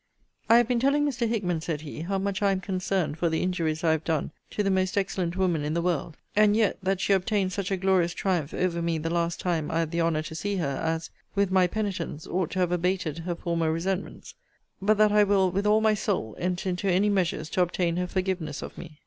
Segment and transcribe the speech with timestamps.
[0.49, 1.27] I have been telling Mr.
[1.29, 4.63] Hickman, said he, how much I am concerned for the injuries I have done to
[4.63, 8.15] the most excellent woman in the world: and yet, that she obtained such a glorious
[8.15, 11.51] triumph over me the last time I had the honour to see her, as, with
[11.51, 14.33] my penitence, ought to have abated her former resentments:
[14.81, 18.07] but that I will, with all my soul, enter into any measures to obtain her
[18.07, 18.97] forgiveness of me.